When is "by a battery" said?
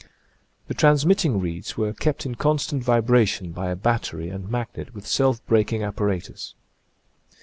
3.51-4.29